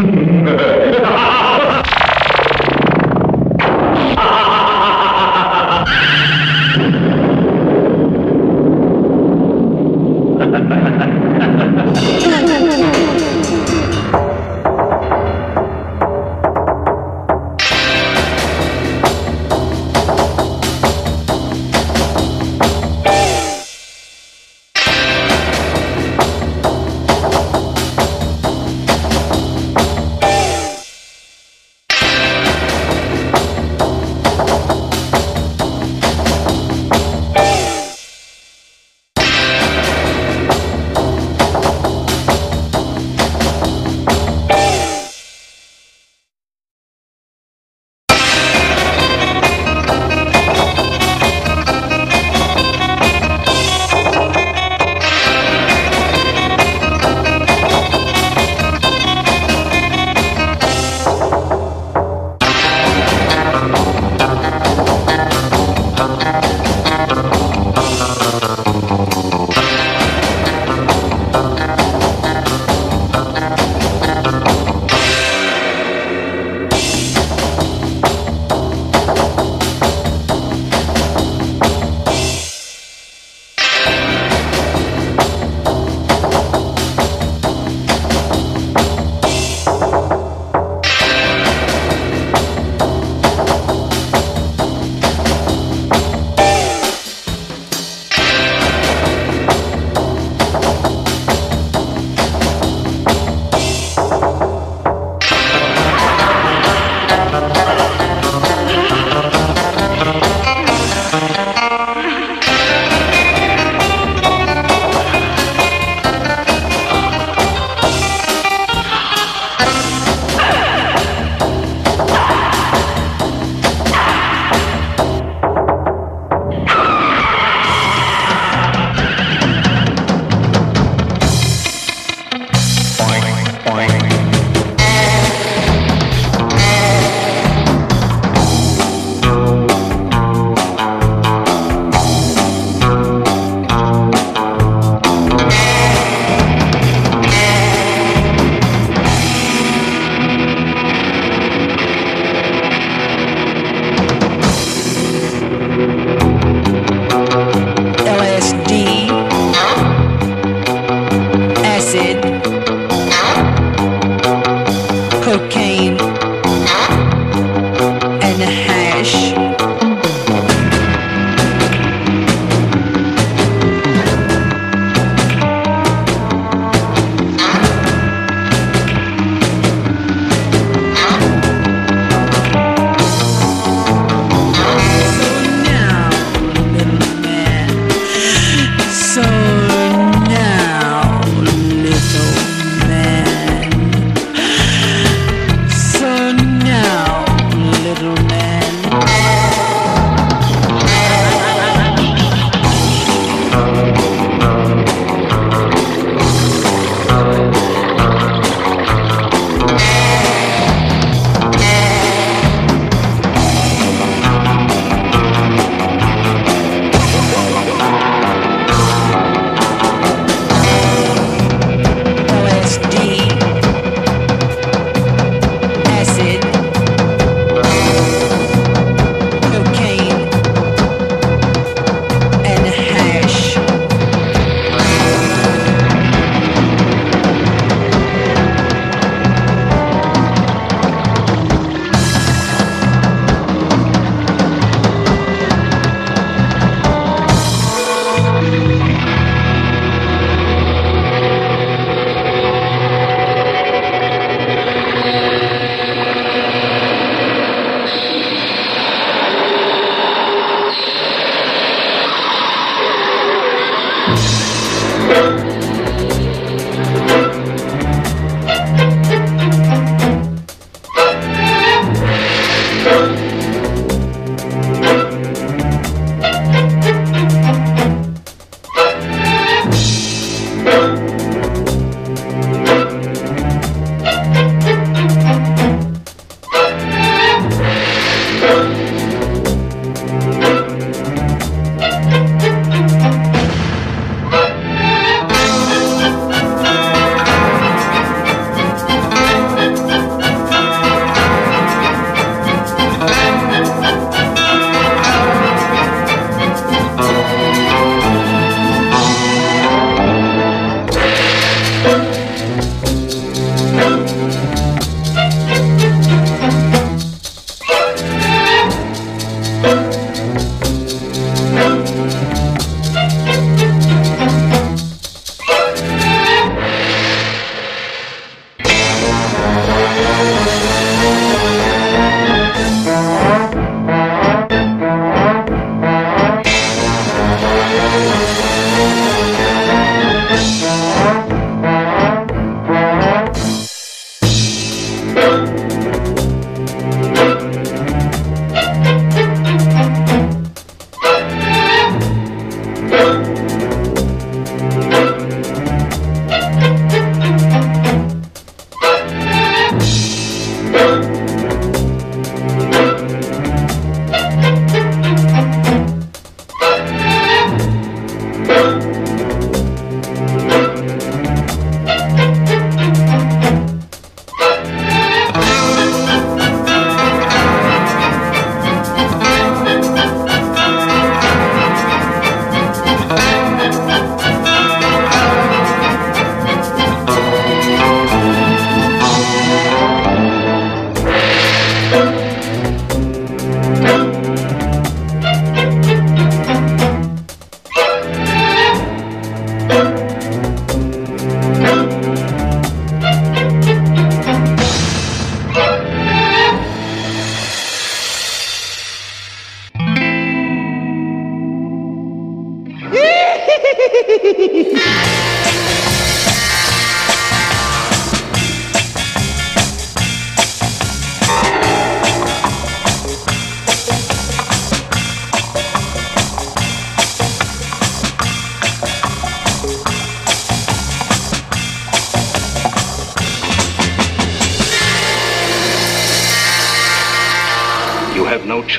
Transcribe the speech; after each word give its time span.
Mm-hmm. 0.00 0.79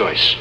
Choice. 0.01 0.40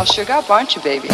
all 0.00 0.06
up, 0.30 0.48
aren't 0.48 0.74
you, 0.74 0.80
baby? 0.80 1.08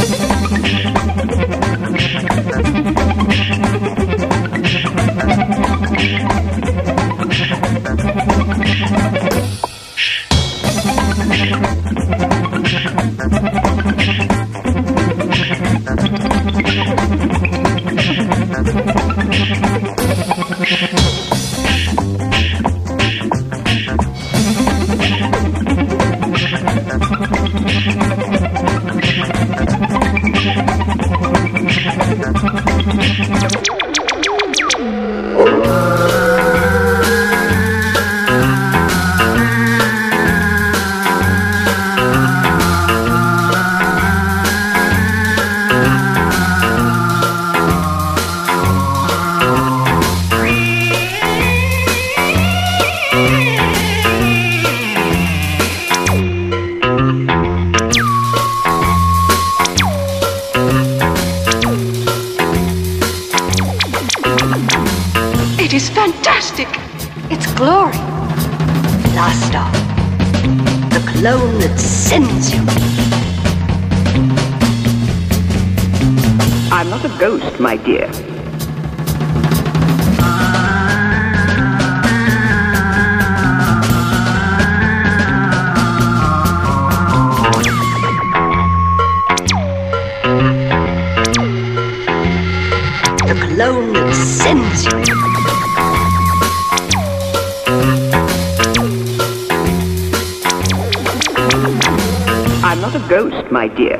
Not 102.87 102.94
a 102.94 103.09
ghost, 103.09 103.51
my 103.51 103.66
dear. 103.66 103.99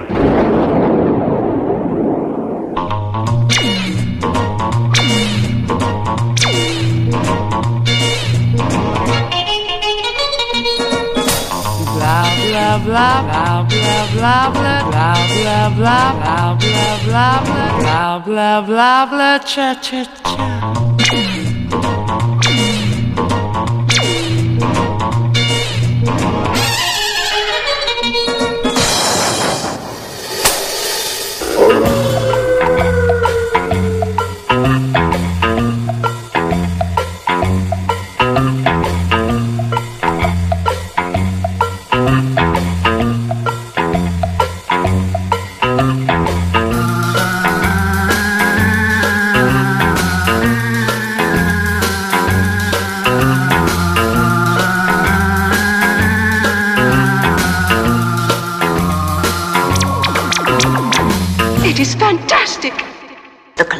blah 12.85 13.23
blah 13.23 13.23
blah 13.23 13.65
blah 13.71 14.07
blah 14.13 14.51
blah 14.55 14.93
blah 15.01 15.73
blah 15.77 16.13
blah 16.15 16.55
blah 16.55 16.99
blah 17.05 17.41
blah 17.41 17.79
blah 17.83 18.19
blah 18.19 18.61
blah 18.61 19.07
blah 19.07 19.39
cha 19.39 19.75
cha 19.83 20.05
cha. 20.25 20.77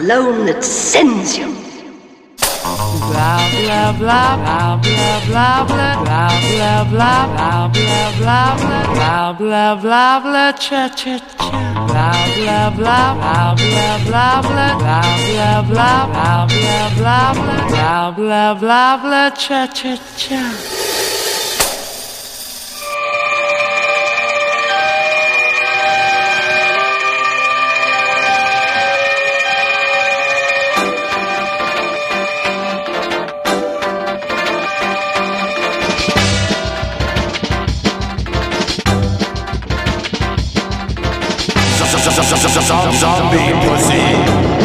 The 0.07 0.13
clone 0.13 0.47
that 0.47 0.63
sends 0.63 1.37
you. 1.37 1.51
blah 3.11 3.43
blah 3.51 3.93
blah 3.99 4.37
blah 4.37 5.19
blah 5.27 5.67
blah 5.67 5.95
blah 6.07 6.85
blah 6.93 7.27
blah 7.33 7.69
blah 7.75 8.07
blah 8.19 8.57
blah 8.95 9.33
blah 9.33 9.75
blah 9.83 10.21
blah 10.21 10.53
cha 10.53 10.89
cha 10.95 11.19
cha 11.19 11.51
blah 11.91 12.15
blah 12.39 12.71
blah 12.71 13.15
blah 13.19 13.99
blah 14.07 14.43
blah 14.43 14.43
blah 14.43 14.83
blah 14.87 15.63
blah 15.71 16.07
blah 16.15 16.47
blah 16.47 16.87
blah 16.95 16.95
blah 16.97 17.33
blah 17.69 18.11
blah 18.17 18.55
blah 18.55 18.97
blah 19.03 19.31
cha 19.31 19.67
cha 19.67 19.97
cha 20.17 20.76
Zombie 42.27 43.53
pussy. 43.63 44.56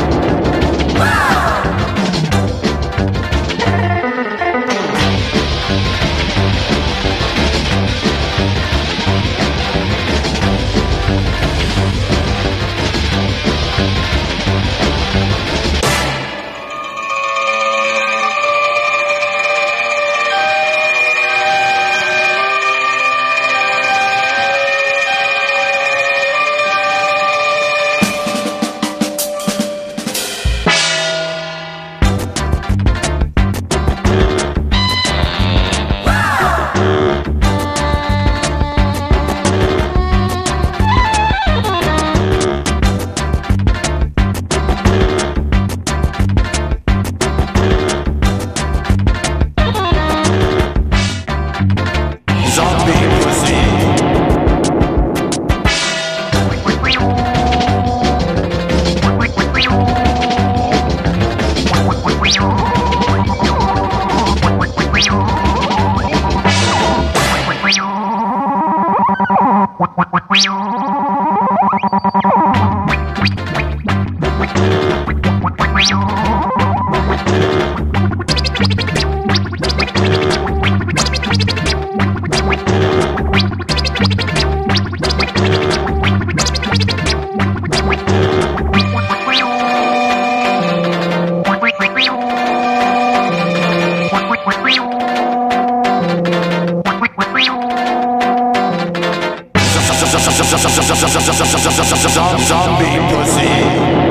Zombie 102.38 103.00
pussy. 103.10 104.11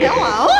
Đúng. 0.00 0.53